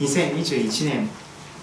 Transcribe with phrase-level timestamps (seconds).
[0.00, 1.08] 2021年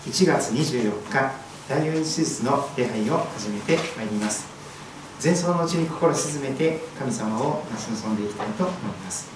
[0.05, 1.31] 1月24日
[1.69, 4.45] 第4手術の礼拝を始めてまいります。
[5.23, 9.34] 前奏のうちに心静めて神様を待ち望んでいきたいと思います。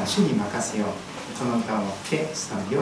[0.00, 0.88] 主に任せよう。
[1.38, 2.81] この歌を持って賛美を捧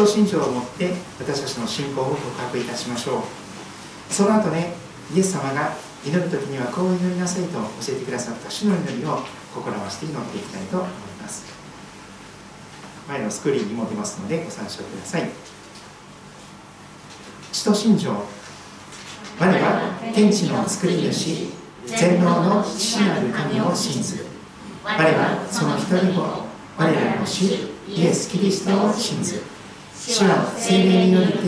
[0.00, 3.22] 徒信条をもって私たちの信仰を告白いたしましょう。
[4.12, 4.72] その後ね
[5.14, 5.74] イエス様が
[6.06, 9.18] 祈る時にはこう祈りなさいと教えてくださった主の祈りを
[9.54, 10.90] 心合わせて祈っていきたいと思い
[11.20, 11.44] ます。
[13.08, 15.28] 前のスクリーンにも出ますのでご参照ください。
[17.52, 18.12] 使徒信条。
[19.38, 21.48] 我は天地の作り主
[21.84, 24.24] 全能の父なる神を信ずる。
[24.82, 26.46] 我はその一人子我
[26.78, 27.44] らの主
[27.86, 29.42] イエス・キリストを信ずる。
[30.00, 31.44] 主は精霊によって宿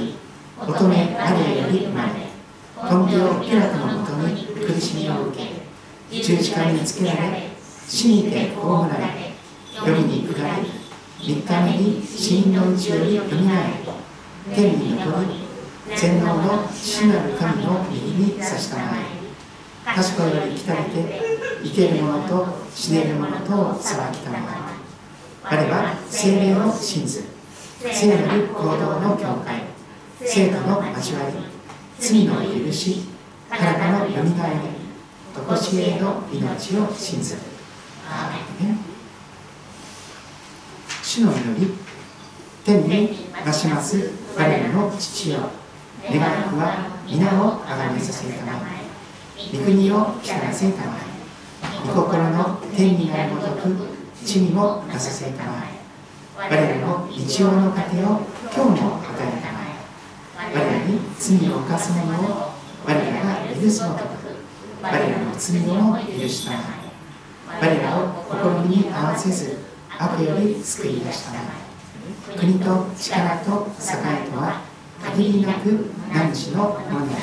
[0.00, 0.16] り
[0.58, 2.10] 乙女マリアより生まれ
[2.74, 7.48] 本病ピラトのもとに苦しみを受け十字架につけられ
[7.86, 9.32] 死にて葬られ
[9.72, 10.66] 世に下り
[11.46, 19.94] 三日目に死人のうちよりよみがえ天に昇り全能の父なる神の右に差したまえ。
[19.94, 21.20] 確かより来たれて
[21.62, 24.42] 生ける者と死ねる者とを裁きたまえ。
[25.44, 27.31] 我は精霊を信ず
[27.90, 29.62] 聖なる行動の境界
[30.20, 31.36] 生徒の交わり。
[31.98, 33.08] 罪の許し。
[33.50, 34.52] 体のよみがえ。
[34.52, 34.58] り
[35.48, 37.40] 常しえの命を信ずる。
[41.02, 41.74] 主の祈り。
[42.64, 44.10] 天に増します。
[44.36, 45.62] 我らの父よ。
[46.10, 48.52] 願わくは皆をあがめさせるたま
[49.52, 53.88] え御国を来たらせたまえ御心の天になるごとく
[54.24, 55.81] 地にもなさせたまえ
[56.34, 58.20] 我らの日曜の糧を
[58.54, 62.52] 今日も与えたまえ我らに罪を犯す者を
[62.86, 64.08] 我らが許すごとく
[64.82, 66.58] 我らの罪を許したま
[67.60, 69.58] え我らを試みに合わせず
[69.98, 74.62] 悪より救い出したまえ国と力と栄とは
[75.04, 77.14] 限りなく何時のもので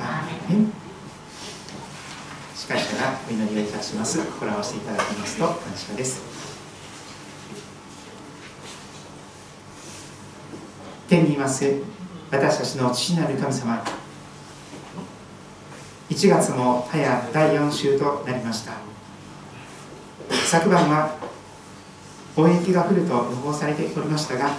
[0.00, 0.66] ある。
[2.56, 4.18] しかしながらお祈りをいたします。
[4.18, 6.33] 心合わせていただきますと感謝です。
[11.08, 11.64] 天にいます。
[12.30, 13.84] 私たちの父なる神様。
[16.10, 18.72] 1月も早第4週となりました。
[20.28, 21.16] 昨晩は
[22.36, 24.50] 大雪が降ると予報されておりましたが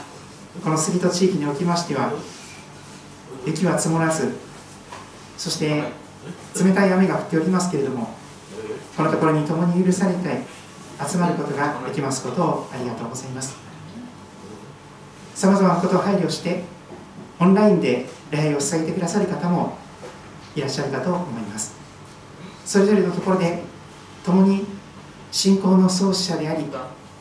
[0.63, 2.13] この杉戸地域におきましては
[3.45, 4.33] 雪は積もらず
[5.37, 5.83] そして
[6.63, 8.09] 冷たい雨が降っておりますけれども
[8.95, 10.41] このところに共に許されて
[11.05, 13.64] 集まることができますことをありがとうございます。
[15.35, 16.63] さまざまなことを配慮して
[17.39, 19.77] オンラインで礼拝を捧げてくださる方も
[20.55, 21.75] いらっしゃるかと思います。
[22.65, 23.59] それぞれのところで
[24.25, 24.65] 共に
[25.31, 26.65] 信仰の創始者であり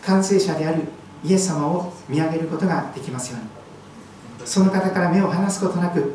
[0.03, 0.83] 完成者である
[1.25, 4.47] イエス様を見上げることができますように。
[4.47, 6.15] その方から目を離すことなく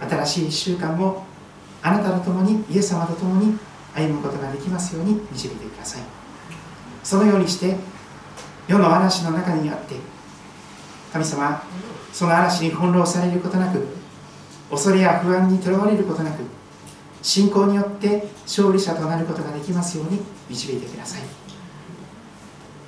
[0.00, 1.24] 新しい1週間も
[1.82, 3.56] あなたと共にイエス様と共に
[3.94, 6.02] 歩むことができますように導いてください。
[7.04, 7.76] そのようにして
[8.66, 9.94] 世の嵐の中にあって
[11.12, 11.62] 神様
[12.12, 13.86] その嵐に翻弄されることなく
[14.70, 16.42] 恐れや不安にとらわれることなく
[17.22, 21.22] 信仰によって勝利者となることができますように導いてください。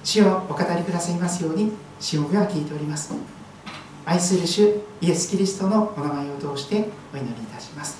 [0.05, 3.13] 主をお語りくださいますようにしもべは聞いております。
[4.05, 7.99] 愛する主イエス・キリストのお名前を通してお祈りいたします。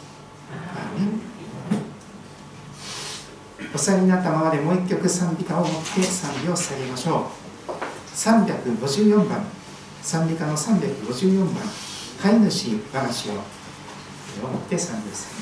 [3.75, 7.25] お座りになったままでもう一曲賛美歌を持って賛美を捧げましょう。
[8.15, 9.62] 354番。
[10.03, 11.63] 賛美歌の354番
[12.21, 15.42] 飼い主話をを持って賛美す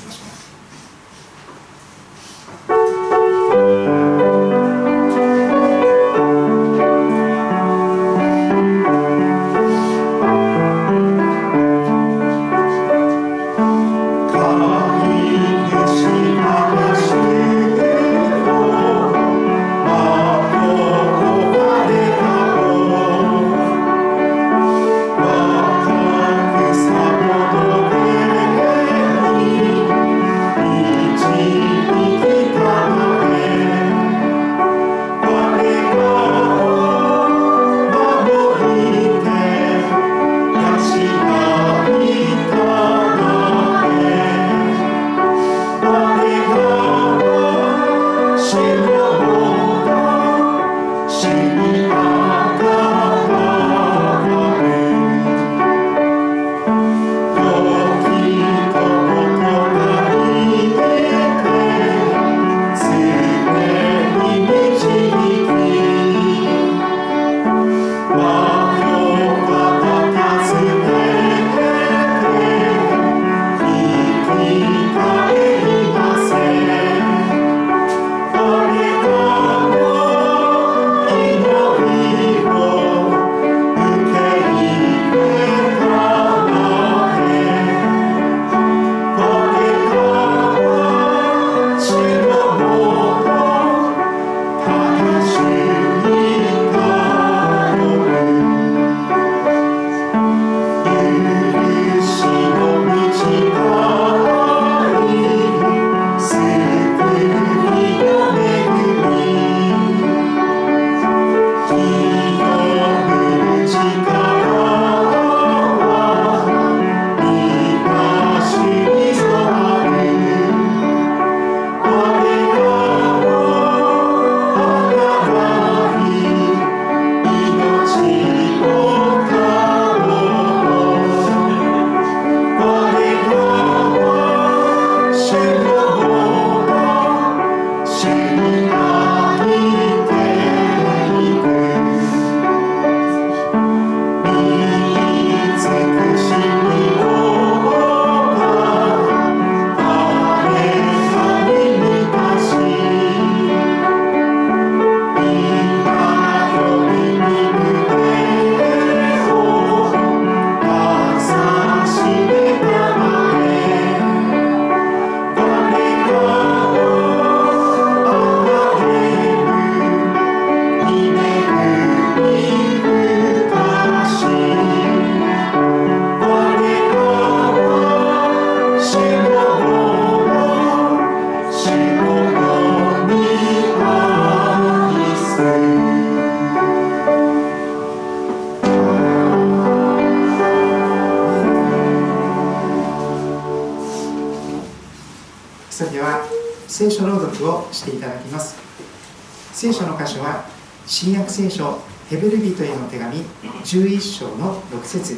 [199.61, 200.43] 聖書の箇所は
[200.87, 203.17] 新約聖書ヘブル人への手紙
[203.63, 205.17] 11章の6節。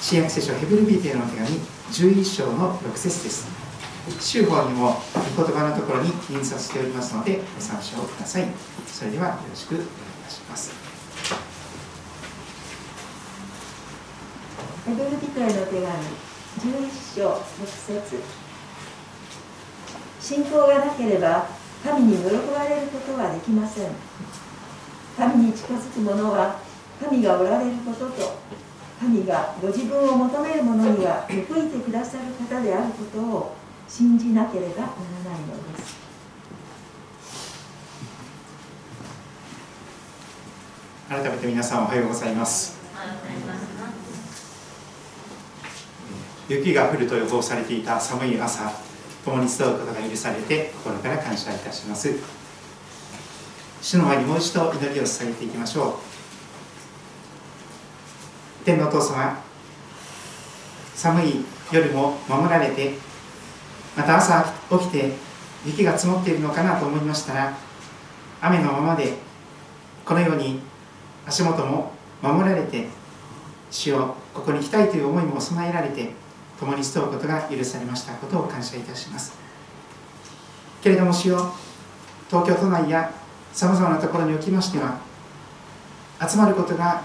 [0.00, 1.58] 新約聖書ヘブル人への手紙
[1.90, 3.48] 11章の6節です。
[4.20, 5.02] 週報にも
[5.36, 8.46] 言葉のところに印刷しておりますのでご参照ください。
[8.86, 9.88] それではよろしくお願いい
[10.22, 10.70] たします。
[14.86, 18.22] ヘブル人への手紙11章6節。
[20.20, 23.90] 信仰がなければ神に喜ばれることはできません。
[25.16, 26.60] 神に近づく者は
[27.00, 28.38] 神がおられることと
[29.00, 33.56] 神がご自分を求める者には報いてくださる方であることを
[33.88, 35.96] 信じなければならないのです。
[41.08, 42.78] 改めて皆さんおはようございます。
[46.48, 48.89] 雪が降ると予報されていた寒い朝
[49.24, 52.14] 共に集うことが許されて心から感謝いたします。
[53.82, 56.10] 主の前にもう一度祈りを捧げていきましょう。
[58.64, 59.42] 天のお父様
[60.94, 62.92] 寒い夜も守られて
[63.96, 65.12] また朝起きて
[65.64, 67.56] 雪が積もっているのかなと思いましたら
[68.42, 69.14] 雨のままで
[70.04, 70.60] このように
[71.26, 72.88] 足元も守られて
[73.70, 76.10] 主をここに来たいという思いも備えられて
[76.60, 79.32] 共に集うことが許されましたことを感謝いたします。
[80.82, 81.52] けれども主よ
[82.28, 83.12] 東京都内や
[83.52, 84.98] さまざまなところにおきましては
[86.20, 87.02] 集まることが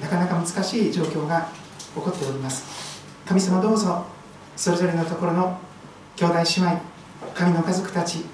[0.00, 1.48] なかなか難しい状況が
[1.94, 3.00] 起こっております。
[3.24, 4.04] 神様どうぞ
[4.56, 5.58] それぞれのところの
[6.16, 6.80] 兄弟姉妹
[7.34, 8.24] 神の家族たち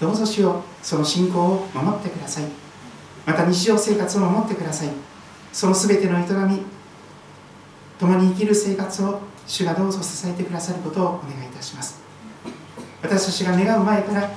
[0.00, 2.44] どうぞ主よその信仰を守ってください。
[3.26, 4.88] また日常生活を守ってください。
[5.52, 6.62] その全ての営み
[7.98, 12.00] 共に生きる生活を主がどうぞ支えてくださることをお願いいたします。
[13.02, 14.30] 私たちが願う前から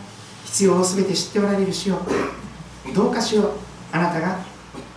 [0.46, 2.00] 必要を全て知っておられる主よ。
[2.96, 3.52] どうか主よう。
[3.92, 4.40] あなたが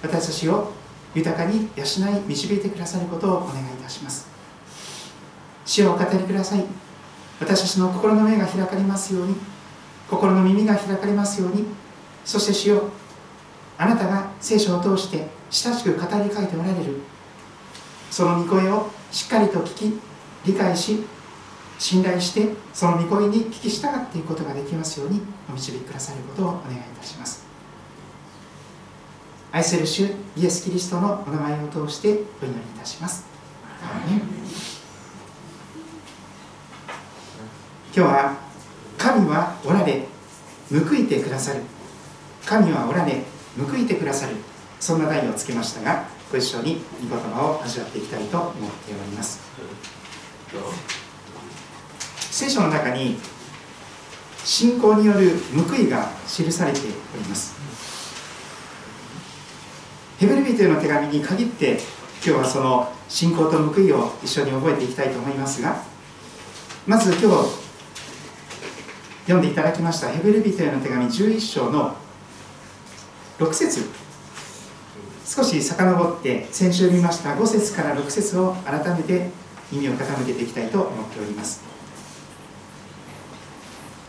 [0.02, 0.72] 私たちを
[1.14, 4.28] 豊かに養い導いてくださることをお願いいたします。
[5.64, 6.64] 主をお語りください。
[7.40, 9.36] 私たちの心の目が開かれますように。
[10.08, 11.66] 心の耳が開かれますように。
[12.24, 12.90] そして主よ
[13.76, 17.00] あなたが聖書を通して親しく語り書いておられる。
[18.14, 20.00] その御声をしっかりと聞き
[20.46, 21.02] 理解し
[21.80, 27.44] 信頼してその御声に聞き従っていくことができますようにお導きくださることをお願いいたします。
[29.50, 30.04] 愛する主
[30.36, 32.20] イエス・キリストのお名前を通してお祈
[32.54, 33.24] りいたします。
[37.92, 38.36] 今日は
[38.96, 40.06] 神はおられ
[40.70, 41.62] 報いてくださる。
[42.46, 43.24] 神はおられ
[43.58, 44.36] 報いてくださる。
[44.78, 49.40] そんな題をつけましたがご一緒に御言葉を味わっていきたいと思っております。
[52.32, 53.16] 聖書の中に
[54.42, 55.30] 信仰による
[55.68, 57.54] 報いが記されております。
[60.18, 61.78] ヘブル人への手紙に限って
[62.16, 65.84] 今日はその信仰と報いを一緒に覚えていきたいと思いますが
[66.86, 67.50] まず今日
[69.26, 71.94] 読んでいただきましたヘブル人への手紙11章の
[73.38, 74.03] 6節。
[75.26, 79.30] 少し遡って先週見ました5節から6節を改めて
[79.72, 81.74] 耳を傾けていきたいと思っております。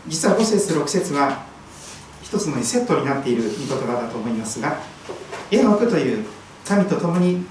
[0.08, 1.44] 実は5節6節は
[2.22, 4.78] 一つのセットになっている御言葉だと思いますが
[5.50, 6.24] エノクという
[6.64, 7.44] 神と共に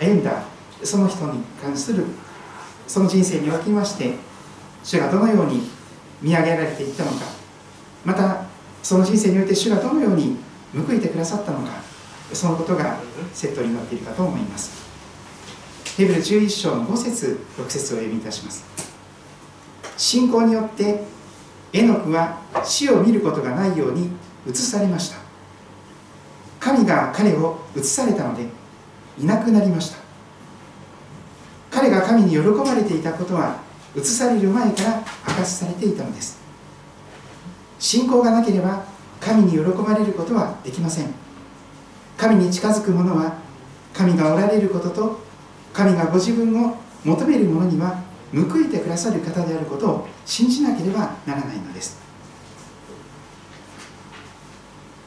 [0.00, 0.42] 歩んだ
[0.82, 2.04] その人に関する
[2.86, 4.14] その人生におきまして
[4.82, 5.68] 主がどのように
[6.20, 7.26] 見上げられていったのか
[8.04, 8.44] また
[8.82, 10.36] その人生において主がどのように
[10.74, 11.85] 報いてくださったのか
[12.32, 12.98] そのことが
[13.32, 14.86] セットになっているかと思います。
[15.96, 18.64] ヘブル11章の5節6節をお読みいたします。
[19.96, 21.04] 信仰によって
[21.72, 24.10] エノクは死を見ることがないように
[24.48, 25.18] 移されました。
[26.60, 28.46] 神が彼を移されたので
[29.18, 29.98] いなくなりました。
[31.70, 33.60] 彼が神に喜ばれていたことは
[33.94, 36.38] 移される前から明かしされていたのです。
[37.78, 38.84] 信仰がなければ
[39.20, 41.25] 神に喜ばれることはできません。
[42.16, 43.36] 神に近づく者は
[43.92, 45.20] 神がおられることと
[45.72, 48.02] 神がご自分を求める者には
[48.32, 51.98] 報いてくださる方であることを信じなければならないのです。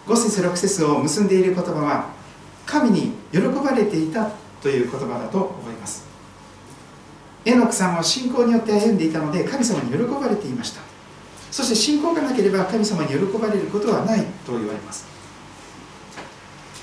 [0.07, 2.09] 5節6節を結んでいる言葉は
[2.65, 6.07] 神に喜ばれていたという言葉だと思います。
[7.45, 10.81] エノクさんは信仰によって歩んでいたので神様に喜ばれていました。
[11.51, 15.18] そして信仰がなければ神様に喜ばれることはないと言われます。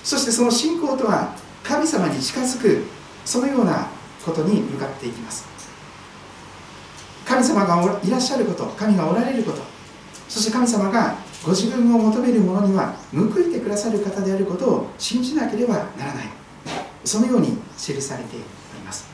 [0.07, 2.85] そしてその信仰とは神様に近づく
[3.25, 3.89] そのような
[4.25, 5.45] ことに向かっていきます。
[7.25, 9.61] 神様がいらっしゃること神がおられること
[10.29, 16.29] そして神様がご自分を求める者には報いてくださる方であることを信じなければならない。
[17.05, 18.45] そのように記されており
[18.85, 19.09] ます。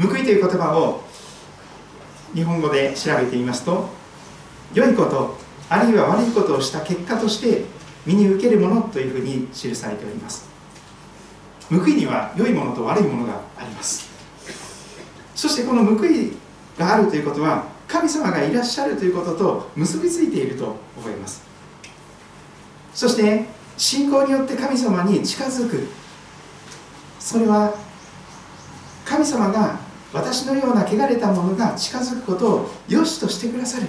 [0.00, 1.04] 報いという言葉を
[2.34, 3.88] 日本語で調べてみますと
[4.74, 7.75] 良いことあるいは悪いことをした結果として
[8.06, 10.48] 身に受けるものというふうに記されております。
[11.68, 14.08] 報いには良いものと悪いものがあります。
[15.34, 16.32] そしてこの報い
[16.78, 21.42] があるということは神様がいらっしゃるということと結びついていると思います。
[22.94, 23.44] そして
[23.76, 25.88] 信仰によって神様に近づく。
[27.18, 27.74] それは
[29.04, 29.78] 神様が
[30.12, 33.88] 私のような汚れた者が近づくことを良しとしてくださる。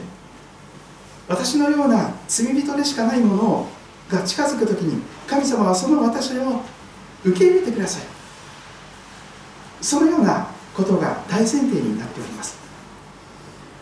[1.28, 3.68] 私のような罪人でしかないものを
[4.10, 6.62] が近づく時に神様はその私を
[7.24, 8.04] 受け入れてください。
[9.82, 12.58] そのようなことが大前提になっております。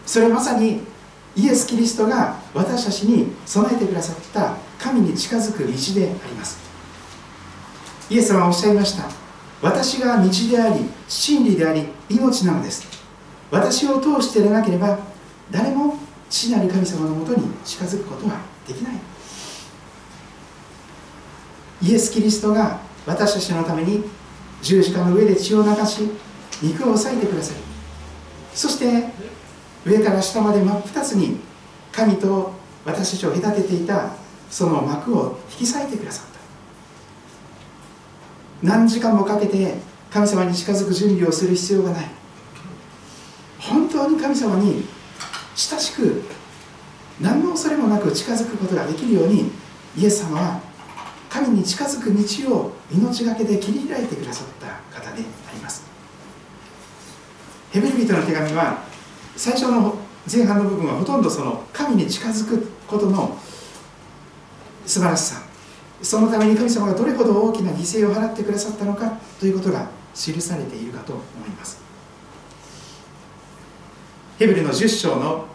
[0.05, 0.81] それはまさに
[1.35, 6.57] イエス・キリストが私たちに備えてくださった神に近づく道であります。
[8.09, 9.09] イエス様はおっしゃいました。
[9.61, 12.87] 私が道であり真理であり命なのです。
[13.51, 14.99] 私を通してでなければ
[15.51, 15.97] 誰も
[16.29, 19.14] 父なる神様のもとに近づくことはできない。
[21.85, 24.03] イエス・キリストが私たちのために
[24.63, 26.09] 十字架の上で血を流し
[26.63, 27.57] 肉を裂いてください。
[28.55, 29.03] そして
[29.85, 31.37] 上から下まで真っ二つに
[31.91, 32.53] 神と
[32.85, 34.09] 私たちを隔てていた
[34.49, 36.39] その幕を引き裂いてくださった。
[38.63, 39.75] 何時間もかけて
[40.09, 42.05] 神様に近づく準備をする必要がない。
[43.59, 44.85] 本当に神様に
[45.55, 46.23] 親しく
[47.21, 49.51] 何の恐れもなく近づくことができるように
[49.95, 50.59] イエス様は
[51.35, 55.83] 神に近づく道を命がけで切り開いてくださった方であります。
[57.73, 58.85] ヘブル人の手紙は
[59.35, 59.97] 最初の
[60.31, 63.37] 前半の部分はほとんどその神に近づくことの
[64.85, 65.41] 素晴らしさ
[66.01, 71.83] そのために神様がどれほど大きな犠牲を払ってくださったのかということが記されているかと思います。
[74.39, 75.47] ヘブルの10章の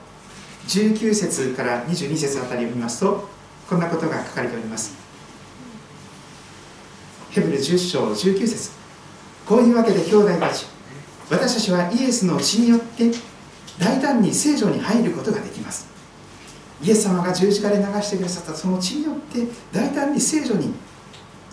[0.66, 3.30] 19節から22節あたりを見ますと
[3.66, 4.99] こんなことが書かれております。
[7.30, 8.70] ヘブル10章19節。
[9.46, 10.66] こういうわけで兄弟たち
[11.30, 13.10] 私たちはイエスの血によって
[13.78, 15.88] 大胆に聖女に入ることができます。
[16.82, 20.72] イエス様が十字架で流してくださったその血によって大胆に聖女に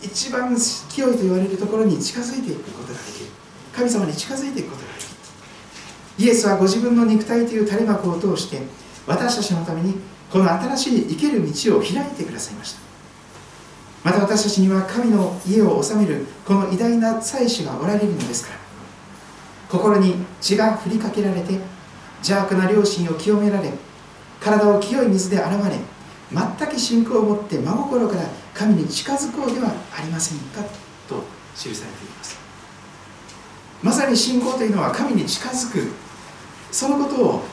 [0.02, 0.56] 一番
[0.90, 3.30] 清いと言われるところに近づいていくことができる。
[3.76, 6.26] 神様に近づいていくことができる。
[6.26, 8.62] イエスはご自分の肉体という垂れ幕を通して
[9.06, 9.94] 私たちのために
[10.32, 12.87] この新しい生ける道を開いてくださいました。
[14.08, 18.60] また私たちには神の家を治めるこの偉大な祭司がおられるのですから。
[19.70, 21.60] 心に血が振りかけられて
[22.20, 23.70] 邪悪な良心を清められ
[24.40, 25.76] 体を清い水で洗われ
[26.32, 28.22] 全く信仰を持って真心から
[28.54, 30.62] 神に近づこうではありませんか
[31.10, 32.38] と記されています。
[33.84, 35.92] まさに信仰というのは神に近づく
[36.72, 37.44] そのことを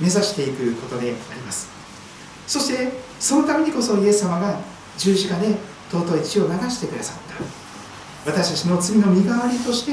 [0.00, 1.68] 目指していくことであります。
[2.46, 4.58] そしてそのためにこそイエス様が
[4.98, 5.56] 十字架で
[5.90, 8.30] 尊い血を流してくださった。
[8.30, 9.92] 私たちの罪の身代わりとして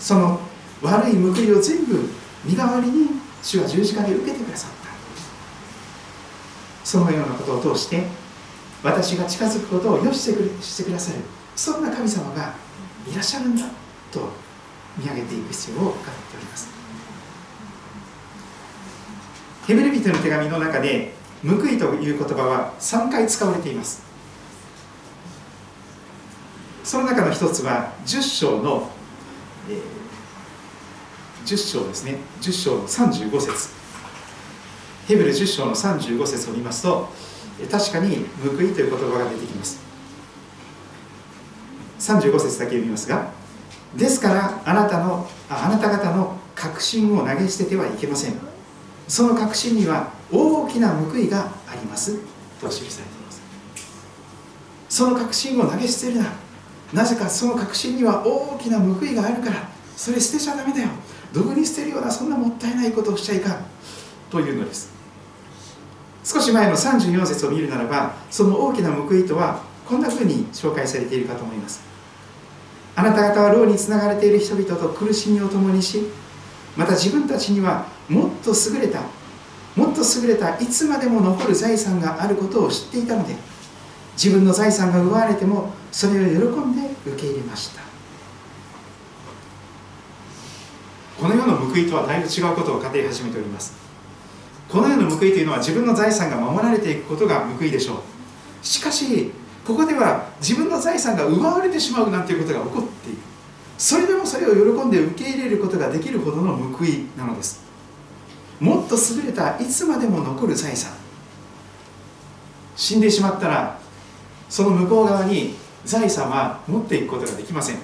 [0.00, 0.40] その
[0.82, 2.08] 悪い報いを全部
[2.44, 3.08] 身代わりに
[3.42, 4.88] 主は十字架で受けてくださった。
[6.84, 8.04] そのようなことを通して
[8.82, 11.18] 私が近づくことを良してくしてくださる
[11.54, 12.54] そんな神様が
[13.06, 13.66] いらっしゃるんだ
[14.10, 14.30] と
[14.96, 16.00] 見上げていく必要を語って
[16.36, 16.68] おります。
[19.66, 21.12] ヘブル人の手紙の中で
[21.44, 24.02] 報いという言葉は3回使われています。
[26.82, 28.88] その中の一つは10章の、
[29.68, 29.78] えー、
[31.44, 32.16] 10章ですね。
[32.40, 33.78] 10章の35節。
[35.06, 37.08] ヘブル10章の35節を見ますと
[37.70, 39.80] 確かに報いという言葉が出てきます。
[41.98, 43.30] 35節だけ読みますが
[43.96, 48.47] ですからあなたのああなた方の確信を投げ捨ててはいけません。
[49.08, 52.18] その確信には大きな報いがあります。
[52.60, 53.42] と記されています。
[54.88, 56.26] その確信を投げ捨てるな。
[56.92, 59.68] なぜかその確信には大きな報いがあるから。
[59.96, 60.90] それ捨てちゃダメだよ。
[61.32, 63.64] どこに捨てるようなそんなもったいないことをしちゃいかん。
[64.30, 64.92] というのです。
[66.22, 71.80] 少し前の34節を見るならばその大きな報いとはこんなふうに紹介されているかと思います。
[72.94, 76.10] あなた方は牢につながれている人々と苦しみを共にし
[76.78, 79.02] また自分たちにはもっと優れた
[79.74, 83.34] もっと優れたいつまでも残る財産があることを知っていたので
[84.14, 87.82] 自分の財産が奪われてもそれを喜んで受け入れました。
[91.20, 93.76] この世の報いとはだいぶ違うことを語り始めております。
[94.68, 97.96] この世の報いというのは自分の財産が守られていくことが報いでしょう。
[98.62, 99.32] しかし
[99.66, 103.18] ここでは自分の財産が奪われてしまうなんていうことが起こっている。
[103.78, 107.62] それでもそれを喜んで受け入れることができるほどの報いなのです。
[108.58, 110.92] もっと優れたいつまでも残る財産。
[112.74, 113.78] 死んでしまったら
[114.48, 117.76] その向こう側に財産は持っていくことができません。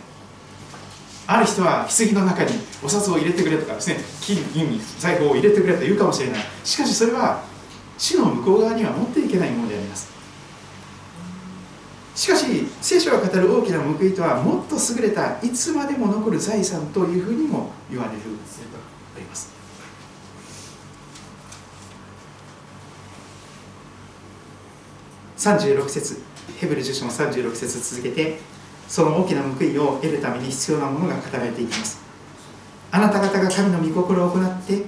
[1.27, 2.51] ある人は棺の中に
[2.83, 3.97] お札を入れてくれとかですね。
[4.21, 6.41] 金銀に財宝を入れてくれと言うかもしれない。
[6.65, 7.43] しかしそれは
[7.97, 9.74] 死の向こう側には持っていけないもので
[12.15, 12.47] しかし
[12.81, 18.19] 聖書が語る大きな報いとはもっと優れたいつまでも残る財産というふうにも言われる
[19.17, 19.53] あります。
[25.37, 26.23] 36節
[26.59, 28.39] ヘブル10章の36節続けて
[28.89, 31.99] その大きな報いを得るために必要なものが語られていきます。
[32.93, 34.85] あなた方が神の御心を行って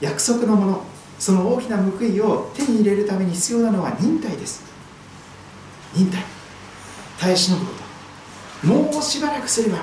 [0.00, 0.82] 約束のもの
[1.18, 4.64] その大きな報いを手に入れるために必要なのは忍耐です。
[5.94, 6.39] 忍耐。
[7.20, 7.72] 耐え忍ぶこ
[8.62, 9.78] ともうしばらくすれば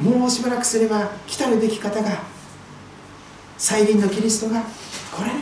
[0.00, 2.22] もうしばらくすれば来たるべき方が
[3.56, 5.38] 再臨のキリストが来られる。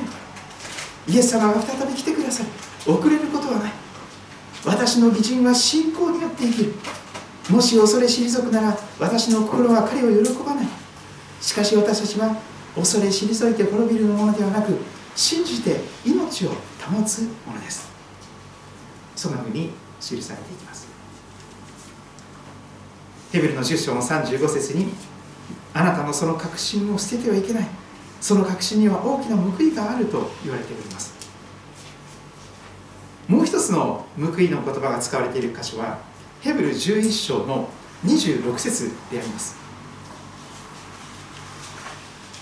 [1.08, 2.48] イエス様が再び来てくださる
[2.90, 3.72] 遅れることはない。
[4.64, 6.74] 私の義人は信仰によって生きる。
[7.50, 10.66] もし恐れ退くなら私の心は彼を喜ばない。
[11.40, 12.36] しかし私たちは
[12.74, 14.76] 恐れ退いて滅びるものではなく
[15.14, 16.50] 信じて命を
[16.80, 17.88] 保つものです。
[19.14, 20.85] そんなふうに記されていきます。
[23.32, 24.92] ヘブルの10章の35節に
[25.74, 27.68] あなたのその確信を捨ててはいけない。
[28.20, 31.14] その確信には大きな報いがあると言われております。
[33.28, 35.98] もう一つの報いの言葉が使われている箇所は
[36.40, 37.68] ヘブル11章の
[38.04, 39.56] 26節であります。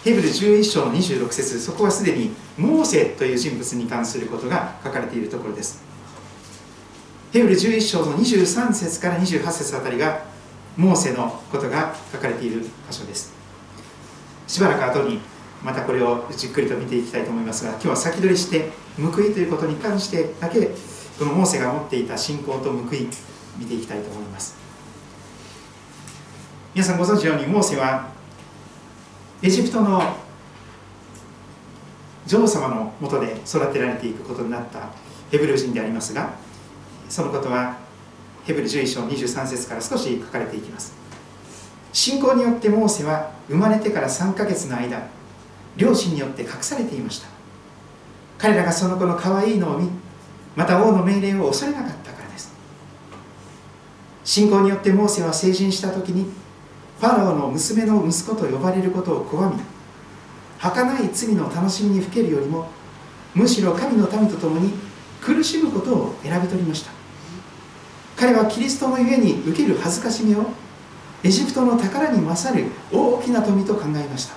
[0.05, 5.83] ヘブル11章の26節そこはすでにモーセという人物に関することが書かれているところです。
[7.33, 10.34] ヘブル11章の23節から28節あたりが
[10.77, 13.33] モーセのことが書かれている箇所です。
[14.47, 15.21] しばらく後に
[15.63, 20.67] またこれをじっくりと見ていきたいと思いますが今日は先取りして報いということに関してだけ
[21.19, 23.09] このモーセが持っていた信仰と報い
[23.59, 24.57] 見ていきたいと思います。
[26.75, 28.09] 皆さんご存知のようにモーセは
[29.43, 30.03] エジプトの
[32.27, 34.89] 女王様のもとで育てられていくことになった
[35.31, 36.35] ヘブル人でありますが
[37.09, 37.77] そのことは
[38.45, 40.93] ヘブル11章23節から少し書かれていきます。
[41.93, 45.09] 信仰によってモーセは生まれてから3ヶ月の間
[45.77, 47.29] 両親によって隠されていました。
[48.37, 49.89] 彼らがその子の可愛いのを見
[50.57, 52.53] また王の命令を恐れなかったからです。
[54.25, 56.31] 信仰によってモーセは成人した時に
[57.01, 59.61] ファローの娘の息子と呼ばれることを拒み
[60.59, 62.69] 儚い罪の楽しみにふけるよりも
[63.35, 64.73] むしろ神の民と共に
[65.21, 67.04] 苦しむことを選び取りました。
[68.17, 70.47] 彼はキリストのゆえに受ける恥ずかしみを
[71.23, 74.35] エジプトの宝に勝る大きな富と考えました。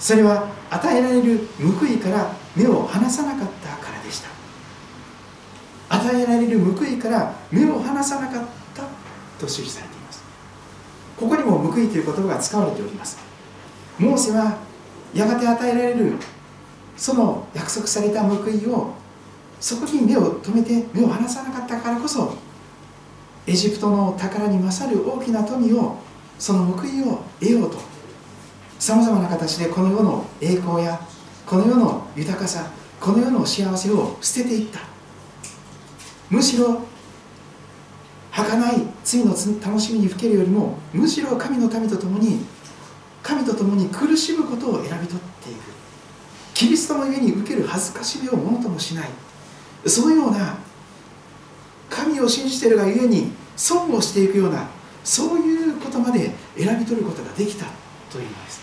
[0.00, 1.46] それは与えられる
[1.80, 4.28] 報いから目を離さなかったからでした。
[5.90, 8.84] 与えられる報いから目を離さなかった
[9.38, 10.22] と記されています。
[11.18, 13.18] ここにも報いという言葉が使われております。
[13.98, 14.58] モーセは
[15.12, 16.14] やがて与えられる
[16.96, 18.94] その約束された報いを
[19.60, 22.34] そこに目を留めて目を離さなかったからこそ
[23.48, 25.96] エジプトの宝に勝る大きな富を
[26.38, 27.78] その報いを得ようと
[28.78, 31.00] さまざまな形でこの世の栄光や
[31.46, 34.80] この世の豊かさこの世の幸せを捨てていった。
[36.28, 36.82] むしろ
[38.30, 42.44] 儚い罪の楽しみにふけるよりもむしろ神の民と共に
[43.22, 45.58] 神と共に苦しむことを選び取っていく。
[46.52, 49.08] キリストの上に受ける恥ずかしみをものともしない。
[49.86, 50.58] そのような
[51.90, 54.68] 神を信じているがゆえに損をしていくような
[55.04, 57.66] そういうことまで選び取ることができた
[58.10, 58.60] というのです。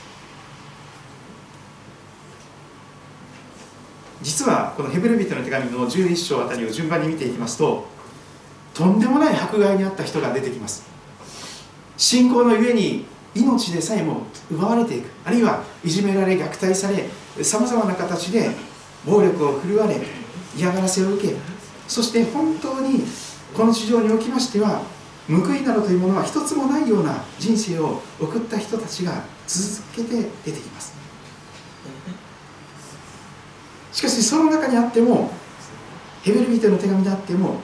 [4.22, 7.86] 実はこのヘブル人の手紙の11章あたりを順番に見ていきますと
[8.74, 10.84] とんでもない迫害にあった人が出てきます。
[11.98, 15.10] 信仰のゆえに命でさえも奪われていく。
[15.26, 18.50] あるいはいじめられ虐待されさまざまな形で
[19.06, 19.98] 暴力を振るわれ
[20.58, 21.36] 嫌がらせを受け
[21.88, 23.04] そして本当に
[23.56, 24.82] この地上におきましては
[25.28, 30.94] 報いなどというものは一つもないような人生を送った人たちが続けて出てきます。
[33.92, 35.32] しかしその中にあっても
[36.22, 37.62] ヘベルビテの手紙であっても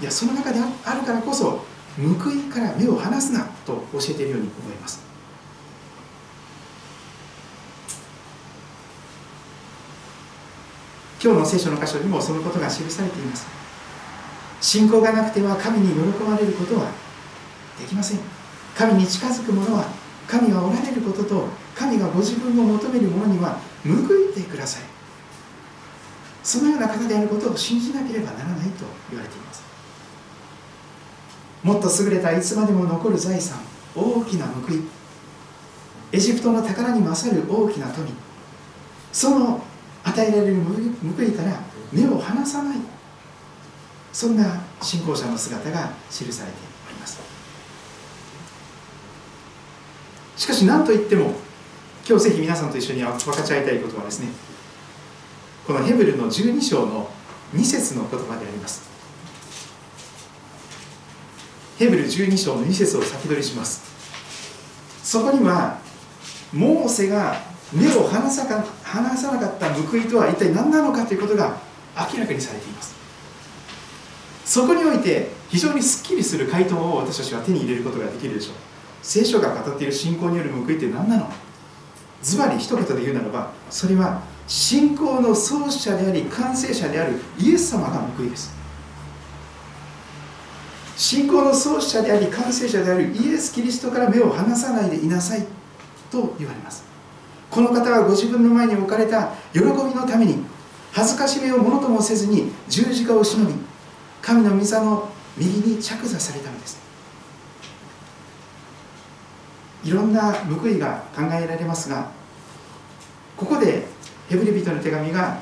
[0.00, 1.64] いやその中であるからこそ
[1.96, 5.09] 報いから目を離すなと教えているように思います。
[11.22, 13.46] 今日の聖書の箇所にもそのことが記されています。
[14.62, 16.90] 信仰がなくては神に喜ばれることは
[17.78, 18.18] できません。
[18.74, 19.84] 神に近づく者は
[20.26, 24.82] 神がおられることと神がご自分を求める者には報いてください。
[26.42, 29.62] そのような方であることを信じなければならないと言われています。
[31.62, 33.58] もっと優れたいつまでも残る財産
[33.94, 34.80] 大きな報い。
[36.12, 38.08] エジプトの宝に勝る大きな富。
[39.12, 39.62] その
[40.04, 41.60] 与えられる報いから
[41.92, 42.78] 目を離さない。
[44.12, 46.58] そんな信仰者の姿が記されて
[46.88, 47.20] おります。
[50.36, 51.34] しかし何といっても
[52.08, 54.28] 今日ぜひ皆さんと一緒に分かち合いたいことはですね
[55.66, 57.10] このヘブルの12章の
[57.54, 58.88] 2節の言葉であります。
[61.78, 63.82] ヘブル12章の2節を先取りします。
[65.02, 65.78] そこには
[66.52, 71.56] モーセが目を離さか離さなかった報いとは一体何なのかということが
[72.12, 72.94] 明らかにされています。
[74.44, 78.54] そこにおいて非常にすっきりする回答を私たちは手に入れることができるでしょう。
[79.02, 81.30] 聖書が語っている信仰による報いって何なの？
[82.22, 88.52] ズバリ一言で言うならばそれは信仰の創始者であり完成者であるイエス様が報いです。
[90.96, 95.46] 信仰の創始者であり完成者であるイエス・キリストから目を離さないでいなさい
[96.10, 96.89] と言われます。
[97.50, 100.44] この方はご自分の前に置かれた喜びのために
[100.92, 103.54] 恥ずかしめをものともせずに十字架を忍び
[104.22, 106.80] 神の御座の右に着座されたのです。
[109.84, 112.10] いろんな報いが考えられますが
[113.36, 113.86] ここで
[114.28, 115.40] ヘブリ人の手紙が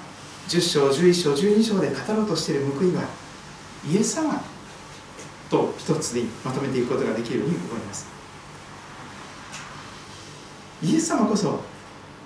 [0.49, 3.03] 10章11章12章で語ろうとしている報いは
[3.90, 4.40] イエス様
[5.51, 8.07] と一つでまとめていくことができるように思います。
[10.83, 11.61] イエス様こそ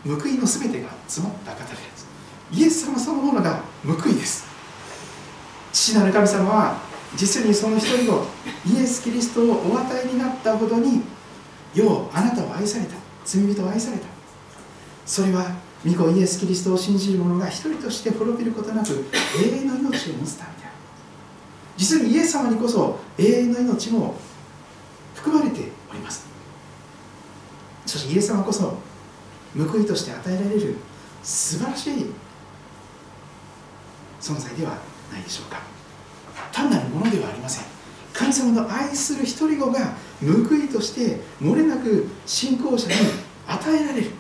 [0.05, 2.07] 報いの全てが詰まった方です。
[2.53, 4.45] イエス様そのものが報いです。
[5.73, 6.77] 父なる神様は
[7.17, 8.27] 実にその一人を
[8.67, 11.03] イエス・キリストをお与えになったほどに
[11.75, 12.95] ようあなたを愛された。
[13.25, 14.07] 罪人を愛された。
[15.07, 19.05] それは御子イエス・キリストを信じる者が一人として滅びることなく
[19.43, 20.73] 永遠の命を持つためである。
[21.77, 24.15] 実にイエス様にこそ永遠の命も
[25.15, 25.61] 含まれて
[25.91, 26.27] おります。
[27.87, 28.79] そしてイエス様こそ
[29.57, 30.77] 報いとして与えられる
[31.23, 32.07] 素晴らしい
[34.21, 34.79] 存在では
[35.13, 35.61] ないでしょうか。
[36.53, 37.65] 単なるものではありません。
[38.13, 42.95] 神様の愛する一人子が報いとして漏れなく信仰者に
[43.47, 44.11] 与えられる。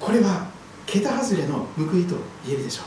[0.00, 0.46] これは
[0.86, 2.86] 桁外れの報いと言えるでしょう。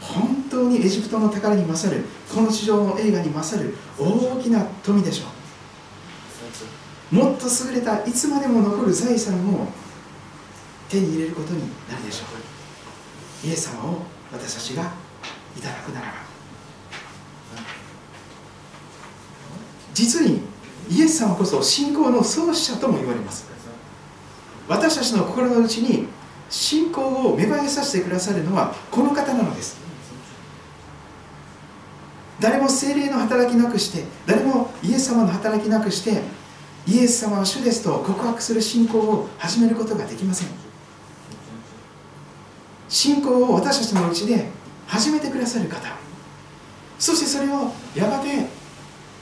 [0.00, 5.28] 本当にエジプトの宝に勝るこの地上の映画に勝る大きな富でしょう。
[7.10, 9.68] もっと優れたいつまでも残る財産を
[10.88, 12.24] 手に入れることになるでしょ
[13.44, 13.46] う。
[13.46, 14.92] イエス様を私たちが
[15.56, 16.12] いただくならば。
[19.92, 20.40] 実に
[20.90, 23.46] イエス様こそ信仰の創始者とも言われます。
[24.66, 26.06] 私たちの心の内に
[26.50, 29.76] 信仰を芽生えさせてくださるのはこの方なのです。
[32.40, 36.22] 誰も精霊の働きなくして誰もイエス様の働きなくして
[36.86, 40.48] イエス様は主ですと告白する信仰を始めることができません。
[42.88, 44.48] 信仰を私たちのうちで
[44.86, 45.80] 始めてくださる方。
[46.98, 48.48] そしてそれをやがて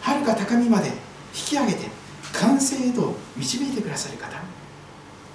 [0.01, 0.95] はるか高みまで引
[1.33, 1.89] き上げて
[2.33, 4.43] 完成へと導いてくださる方。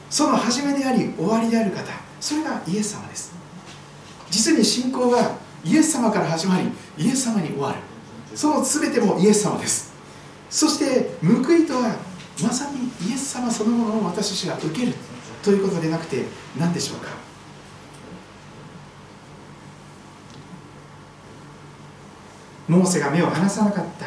[0.09, 1.83] その始めであり終わりである方。
[2.19, 3.33] それがイエス様です。
[4.29, 7.77] 実に信仰はイエス様から始まりイエス様に終わる。
[8.35, 9.93] その全てもイエス様です。
[10.49, 11.95] そして報いとは
[12.43, 14.93] まさにイエス様そのものを私たちが受ける
[15.43, 16.25] ということでなくて
[16.57, 17.09] 何でしょうか？
[22.67, 24.05] モーセが目を離さなかった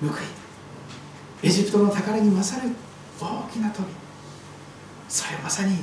[0.00, 0.18] 報い。
[1.42, 2.74] エジプトの宝に勝る
[3.20, 3.86] 大きな富。
[5.08, 5.76] それはまさに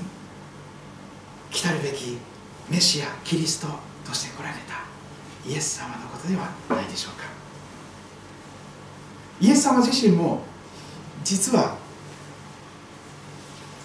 [1.52, 2.18] 来たるべき
[2.70, 3.68] メシアキリスト
[4.06, 4.84] として来られた。
[5.48, 7.26] イエス様のことではないでしょうか。
[9.40, 10.42] イエス様自身も
[11.24, 11.78] 実は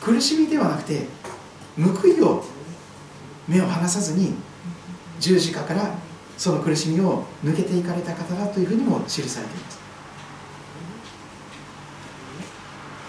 [0.01, 1.07] 苦しみではなくて
[1.77, 2.45] 報いを
[3.47, 4.35] 目を離さずに
[5.21, 5.95] 十字架から
[6.37, 9.79] その苦しみを抜けていかれた方だというふうにも記されています。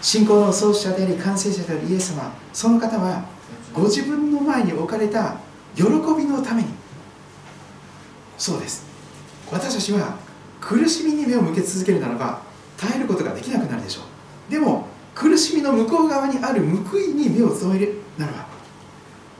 [0.01, 3.25] 信仰の創始者であり完成者であるイエス様その方は
[3.73, 5.35] ご自分の前に置かれた
[5.75, 6.69] 喜びのために。
[8.37, 8.85] そうです。
[9.51, 10.17] 私たちは
[10.61, 12.41] 苦しみに目を向け続けるならば
[12.77, 14.08] 耐えることができなくなるでしょう。
[14.49, 18.47] でも苦しみの向こう側にある報いに目を添えるならば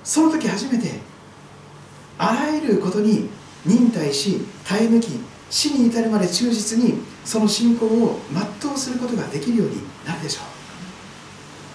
[0.03, 0.99] その時初めて
[2.18, 3.30] あらゆることに
[3.66, 8.20] 忍耐し耐え抜き死に至るまで忠実にその信仰を
[8.62, 10.41] 全うすることができるようになるでしょ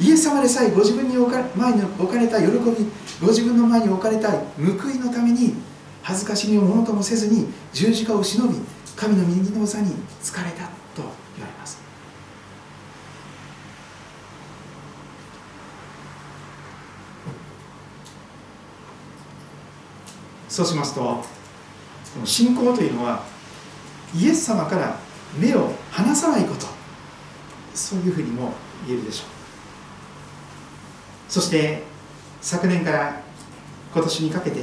[0.00, 0.04] う。
[0.04, 2.60] イエス様でさえご自分に置か前に置かれた喜び
[3.20, 4.36] ご自分の前に置かれた報
[4.90, 5.54] いのために
[6.02, 8.56] 恥ずかしみをものともせずに十字架を忍び
[8.96, 10.64] 神の右の座に疲れた
[10.94, 11.02] と
[11.36, 11.84] 言われます
[20.54, 21.24] そうしますと
[22.24, 23.24] 信仰というのは
[24.14, 24.96] イエス様から
[25.36, 26.66] 目を離さないこと。
[27.74, 28.52] そういうふうにも
[28.86, 29.26] 言えるでしょう。
[31.28, 31.82] そして
[32.40, 33.20] 昨年から
[33.92, 34.60] 今年にかけて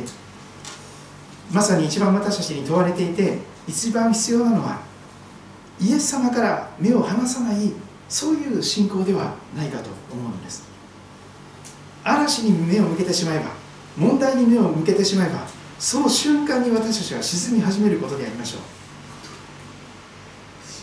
[1.52, 4.80] まさに一番私たちに問われていて一番必要なのは
[5.78, 7.74] イエス様から目を離さない
[8.08, 10.64] そういう信仰ではないかと思うのです。
[12.06, 13.52] 嵐に目を向けてしまえば
[13.98, 15.46] 問題に目を向けてしまえば
[15.82, 18.62] その瞬間に私たちは沈み始めることでありましょう。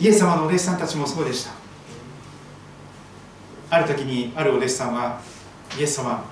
[0.03, 1.53] イエス様のお弟子さんたちもそうでした。
[3.71, 5.21] ある時にあるお弟子さんは
[5.79, 6.25] イエス様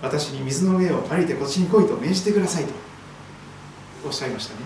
[0.00, 2.72] 私に水の上を歩いてこっちに来いと命じてくださいと
[4.06, 4.60] おっしゃいましたね。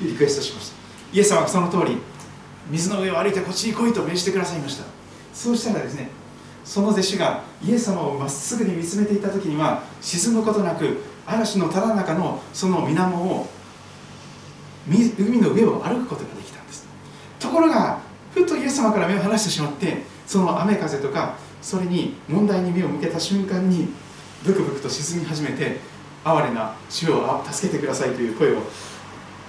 [0.00, 0.76] リクエストしました。
[1.12, 1.98] イエス様はその通り
[2.70, 4.84] 水の上を歩いてこっちに来いと命じてくださいました。
[5.34, 6.08] そうしたらですね
[6.64, 13.48] その弟子がイエス様をまっすぐに見つめていた時には沈むことなく嵐のただ中のその水面を
[14.86, 16.86] 海の上を歩くことができたんです。
[17.40, 17.98] ところが
[18.32, 23.88] ふっとイエス様から目を離してしまってその雨風とかそれに問題に目を向けた瞬間に
[24.44, 25.80] ブクブクと沈み始めて
[26.24, 28.62] 哀れな主を助けてくださいという声を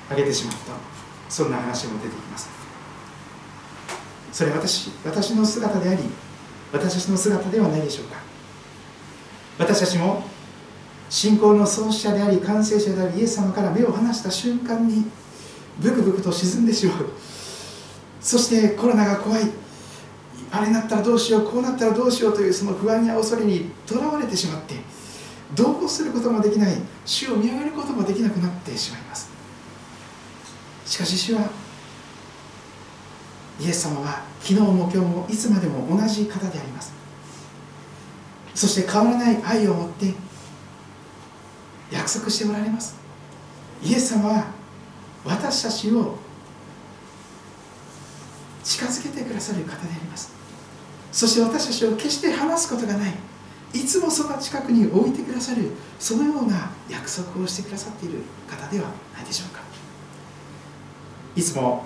[0.09, 0.73] 上げてしまった。
[1.29, 2.49] そんな話も出てきます。
[4.31, 6.03] それは私私の姿であり
[6.71, 8.17] 私たちの姿ではないでしょうか。
[9.59, 10.23] 私たちも
[11.09, 15.05] 信仰の創始者であり完成者であるイエス様から目を離した瞬間に
[15.79, 17.09] ブクブクと沈んでしまう。
[18.19, 19.41] そしてコロナが怖い。
[20.51, 24.75] あれなったらどうしようこうなったらどうしようというその不安や恐れにとらわれてしまって
[25.55, 26.75] どうすることもできない。
[27.05, 29.29] 主を見上げることもできなくなってしまいます。
[30.85, 31.49] しかし主は
[33.59, 36.93] イエス様は昨日も今日もいつまでも同じ方であります。
[38.53, 40.13] そして変わらない愛を持って
[41.91, 42.95] 約束しておられます。
[43.83, 44.45] イエス様は
[45.25, 46.17] 私たちを
[48.63, 50.31] 近づけてくださる方であります。
[51.11, 53.13] そして私たちを決して離すことがない
[53.73, 59.61] いつもその近くに置いてくださるそのような約束をしてくださっている方ではないでしょうか。
[61.35, 61.85] いつも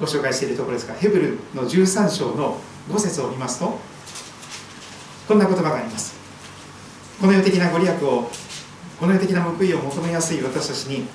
[0.00, 2.58] ご紹介しているところですがヘブルの13章の
[2.88, 3.78] 5節を見ますと
[5.26, 6.14] こんな言葉があります。
[7.20, 8.28] この世的なご利益を
[8.98, 11.06] この世的な報いを求めやすい私たちに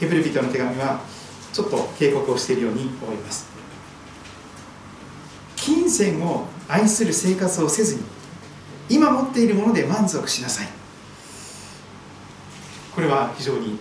[0.00, 1.00] ヘブル人の手紙は
[1.52, 3.46] ちょっと警告をしているように思います。
[5.56, 8.02] 金銭を愛する生活をせずに
[8.88, 10.68] 今持っているもので満足しなさい。
[12.94, 13.78] これは非常に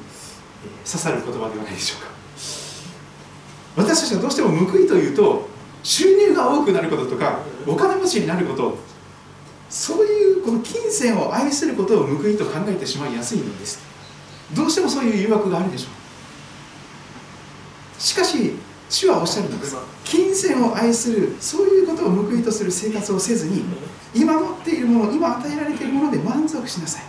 [0.86, 2.16] 刺さる言葉ではないでしょうか。
[3.76, 5.47] 私たちはどうしても報いというと
[5.84, 8.78] 収入が多くなることとかお金持ちになること
[9.70, 10.14] そういう
[10.46, 13.80] この金銭を愛することを報いと考えてしまいやすいのです。
[14.54, 15.88] どうしてもそういう誘惑があるでしょ
[17.98, 18.02] う。
[18.02, 18.54] しかし
[18.88, 23.64] 主はおっしゃるのです金銭を愛するそういうことを報いとする生活をせずに
[24.14, 27.04] 今持っているもの今与えられているもので満足しなさい。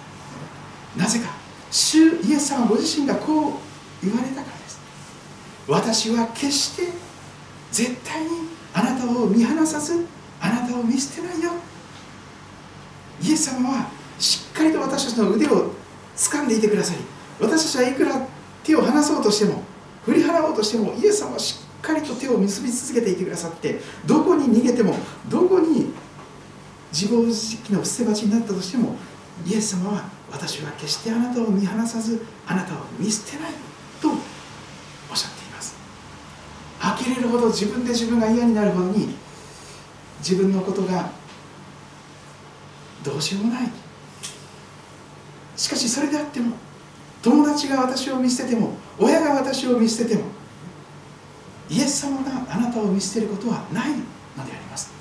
[0.99, 1.26] なぜか
[1.70, 3.53] 主イエス様ご自身がこう
[4.03, 4.80] 言われたからです。
[5.68, 6.84] 私は決して
[7.70, 8.30] 絶対に
[8.72, 10.07] あなたを見放さず
[10.41, 11.53] あなたを見捨てないよ。
[13.22, 15.72] イエス様はしっかりと私たちの腕を
[16.16, 17.00] 掴んでいてくださり
[17.40, 18.26] 私たちはいくら
[18.64, 19.62] 手を離そうとしても
[20.04, 24.94] 振り払おうとしてもイエス様はしっかりと手を結び続けていてくださってどこに逃げても
[25.28, 25.92] どこに
[26.92, 28.96] 自暴自棄の捨て鉢になったとしても
[29.46, 33.52] イエス様は私は決してあなたを見放さずあなたを見捨てない
[34.00, 35.76] とおっしゃっています。
[36.80, 39.14] 呆れるほど自分で自分が嫌になるほどに
[40.18, 41.10] 自分のことが
[43.07, 43.70] どうしようもない。
[45.57, 46.57] しかしそれであっても
[47.22, 50.24] 友達が私を見捨てても親が私を見捨てても
[51.70, 53.90] イエス様があなたを見捨てることはない。
[54.36, 54.92] のであります。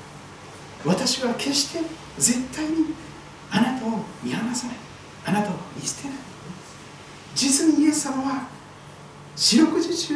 [0.86, 1.80] 私は決して
[2.18, 2.94] 絶対に
[3.52, 4.76] あなたを見放さない。
[5.26, 6.18] あなたを見捨てない。
[7.36, 8.48] 実にイエス様は
[9.36, 10.16] 四六時中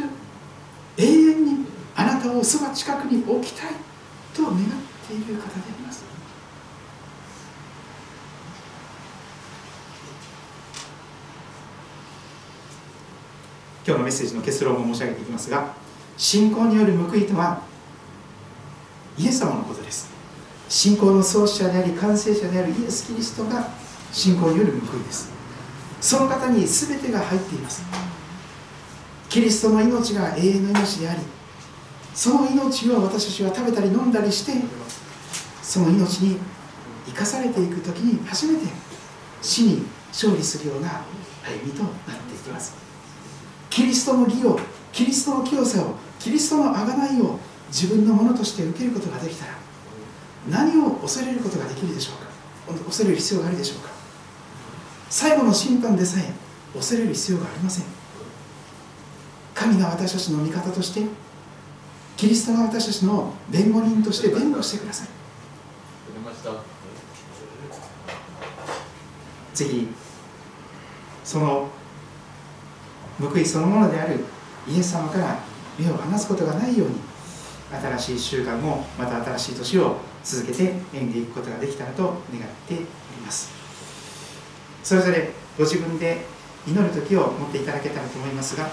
[0.98, 1.66] 永遠に
[1.96, 3.72] あなたをそば近くに置きたい
[4.34, 4.56] と願っ
[5.08, 6.10] ている方であります
[13.90, 15.74] 今日のメッセージの結論を申し上げていきますが
[16.16, 17.64] 信仰による報いとは
[19.18, 20.12] イエス様のことです。
[20.70, 23.68] 信仰の創始者であり完成者であるイエス・キリストが
[24.12, 25.32] 信仰による報いです。
[26.02, 27.82] その方に全てが入っています。
[29.28, 31.22] キリストの命が永遠の命であり
[32.14, 34.54] その命を私たちは食べたり飲んだりして
[35.64, 36.38] その命に
[37.08, 38.68] 生かされていく時に初めて
[39.42, 41.02] 死に勝利するような
[41.44, 41.92] 歩みとなっ
[42.30, 42.89] ていきます。
[43.70, 44.60] キリストの義を
[44.92, 49.54] キリストの清さをキリストの贖いを自分のものとして受けることができたら
[50.50, 52.14] 何を恐れることができるでしょ
[52.68, 52.84] うか？
[52.86, 53.90] 恐れる必要があるでしょうか？
[55.10, 56.34] 最後の審判でさえ
[56.74, 57.86] 恐れる必要がありません。
[59.54, 61.04] 神が私たちの味方として
[62.18, 65.08] キリストが私たちの弁護人として弁護してください。
[69.54, 69.88] ぜひ
[71.24, 71.68] その
[73.20, 74.24] 報いそのものである
[74.68, 75.40] イエス様から
[75.78, 76.96] 目を離すことがないように
[77.72, 82.16] 新しい習慣もまた新しい年を続けて歩んでいくことができたらと願っ
[82.68, 82.84] ており
[83.24, 83.52] ます。
[84.84, 86.26] それぞれご自分で
[86.68, 88.70] 祈る時を持っていただけたらと思いますが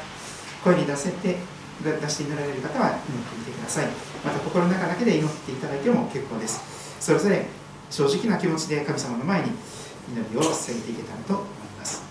[0.65, 1.37] 声に出せて
[1.83, 3.87] 出して祈られる方は祈ってみてください。
[4.25, 6.61] また心の中だけで祈っていただいても結構です。
[7.01, 7.47] それぞれ
[7.91, 9.51] 正直な気持ちで神様の前に
[10.11, 11.47] 祈りを捧げていけたらと思い
[11.79, 12.03] ます。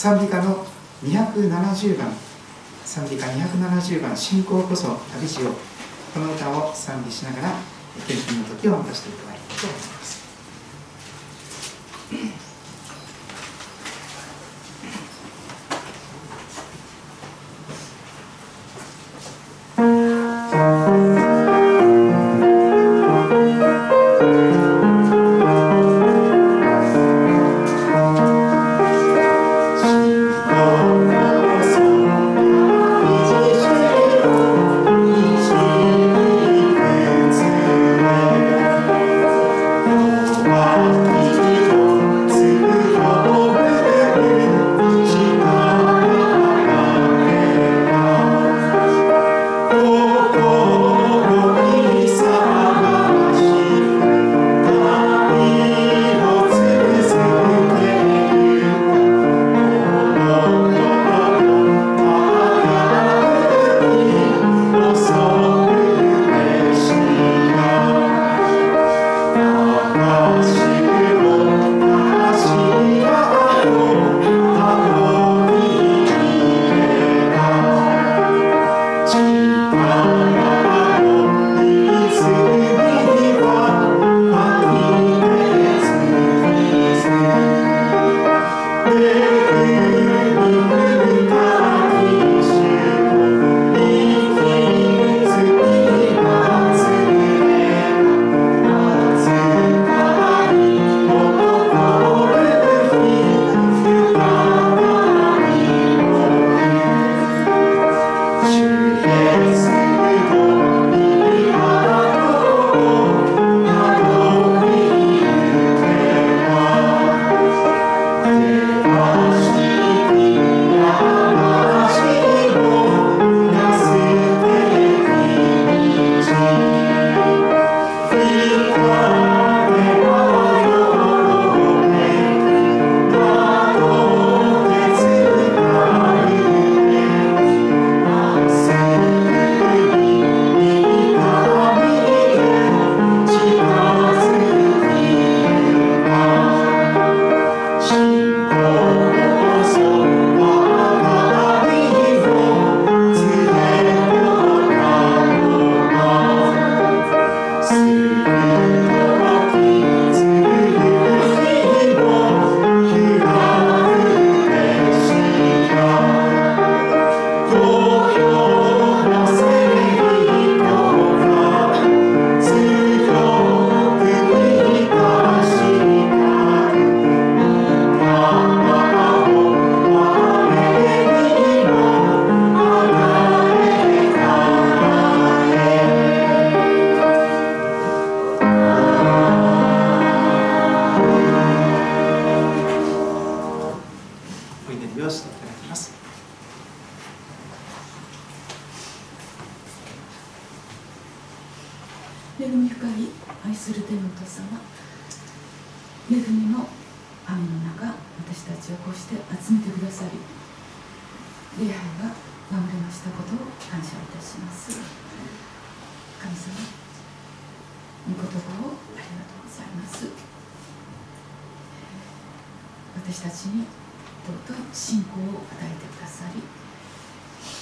[0.00, 0.64] 賛美歌の
[1.04, 2.10] 270番。
[2.86, 5.52] 賛美歌270番「信仰こそ旅しよう」
[6.18, 7.54] この歌を賛美しながら
[8.08, 9.29] 献金の時を渡していきます。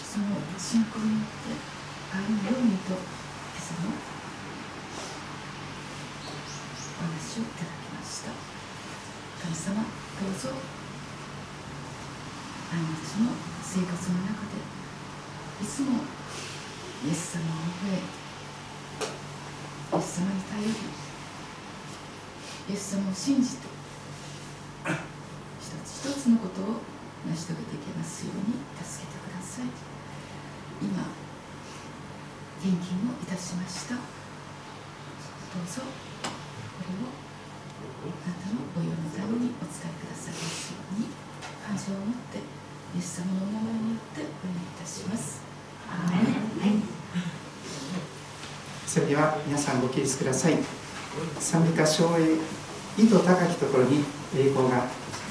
[0.09, 0.25] その
[0.57, 1.53] 信仰によって
[2.17, 3.05] 歩むようにと今
[3.61, 3.93] 朝の
[6.97, 8.33] お話をいただきました。
[8.33, 10.49] 神様どうぞ
[12.73, 14.65] 毎日の生活の中で
[15.61, 16.01] いつも
[17.05, 18.01] イエス様を覚え
[19.93, 20.73] イエス様に頼り
[22.71, 23.69] イエス様を信じて
[25.61, 26.81] 一つ一つのことを
[27.29, 29.98] 成し遂げていけますように助けてください。
[30.81, 31.05] 今
[32.63, 33.95] 献金をいたしました。
[33.95, 34.01] ど
[35.63, 35.89] うぞこ
[36.87, 37.11] れを
[38.05, 41.07] あなたのご用のためにお伝えくださいますように
[41.67, 45.41] 感謝を持ってイエス様のお名前によってお願いいたします。
[45.91, 46.83] アーメン。
[48.87, 50.59] それでは皆さんご起立ください。
[51.39, 52.37] 賛美歌唱へ
[52.97, 54.05] 意図高きところに
[54.37, 54.87] 栄光が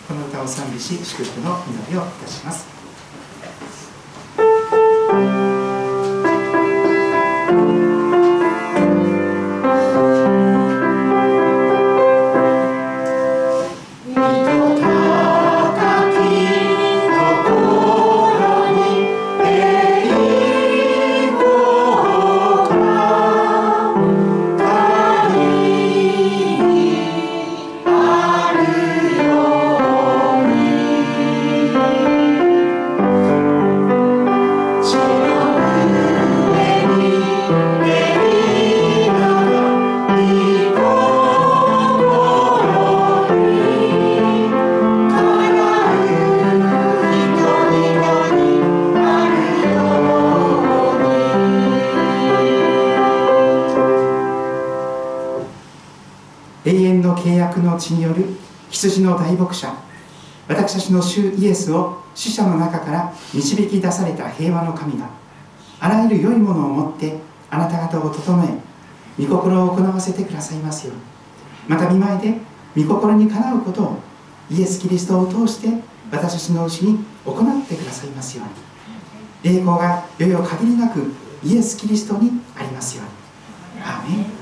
[0.07, 2.76] この歌を賛美し祝福の祈りをいたします。
[57.57, 58.25] の契約の地による
[58.69, 59.73] 羊の大牧者
[60.47, 65.09] 私たちの主イエスを死者の中から導き出された平和の神が
[65.79, 67.17] あらゆる良いものをもって
[67.49, 71.01] あなた方を整え御心を行わせてくださいますように。
[71.67, 72.37] また見舞いで
[72.75, 73.99] 御心にかなうことを
[74.49, 75.69] イエス・キリストを通して
[76.11, 78.43] 私たちのうちに行ってくださいますよ
[79.43, 79.57] うに。
[79.57, 81.11] 栄光がよよ限りなく
[81.43, 83.83] イエス・キリストにありますように。
[83.83, 84.36] アーメン。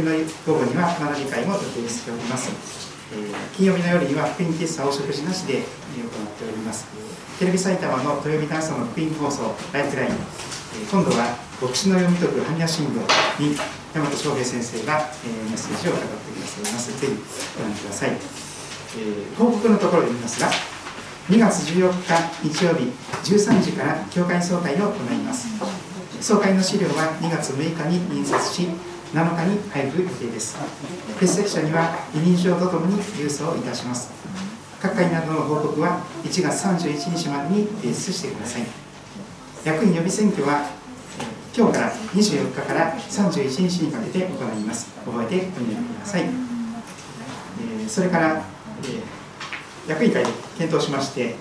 [0.00, 2.50] 曜日の午後には学び会も予定しております。
[3.12, 6.86] えー金曜日の夜には福音喫茶お食事なしでえー行っております。
[7.38, 13.56] テレビ埼玉の土曜日の朝の福音放送ライフライン、えー今度は牧師の読み解く般若心経に
[13.92, 17.00] 大和翔平先生が、えーメッセージを語ってくださいます。
[17.00, 17.12] ぜひ
[17.58, 20.48] ご覧ください、えー報告のところで見ますが
[21.28, 22.90] 2月14日日曜日
[23.22, 25.46] 13時から教会総会を行います。
[26.20, 28.68] 総会の資料は2月6日に印刷し
[29.12, 30.56] 7日に配布予定です。
[31.18, 34.12] 欠席者には委任状とともに郵送いたします。
[34.80, 38.62] 各会などの報告は1月31日までに提出してください。
[39.64, 40.62] 役員予備選挙は
[41.18, 41.24] え
[41.56, 44.90] 今日から24日から31日にかけて行います。
[45.04, 51.34] 覚えておいてください、えそれから、え役員会で検討しまして、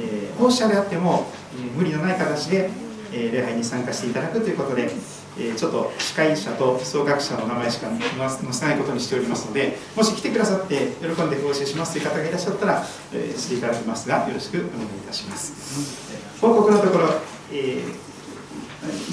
[0.00, 2.70] えー、奉仕者であっても、え無理のない形で、
[3.12, 4.90] え礼拝に参加していただくということで、
[5.38, 16.12] えーちょっと司会者と総学者の名前しか載せないことにしておりますのでもし来てくださって喜んで奉仕しますという方がいらっしゃったら、えーしていただきますがよろしくお願いいたします。
[16.40, 17.08] 報告のところ、
[17.52, 18.12] えー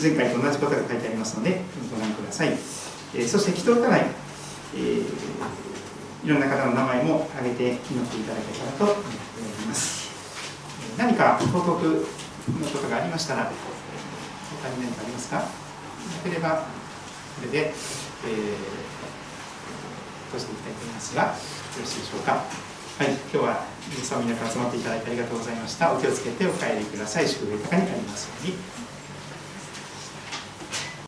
[0.02, 1.62] 前回と同じことが書いてありますので
[1.94, 2.58] ご覧ください、
[3.14, 4.08] えそして祈祷課題、
[4.76, 5.04] え
[6.26, 9.02] いろんな方の名前も挙げて祈っていただけたらと思って
[9.38, 10.10] おります。
[10.98, 13.52] え何か報告のことがありましたら
[14.64, 15.69] 他に何かありますか？
[16.08, 16.66] なければ
[17.40, 17.74] これで、えー、
[20.32, 21.30] 閉じていきたいと思いますがよ
[21.80, 22.34] ろしいでしょうか？
[22.34, 25.94] はい、今日は皆さん皆さん集まっていただいてありがとうございました。
[25.94, 27.28] お気をつけてお帰りください。
[27.28, 28.79] 祝福豊かになりますように。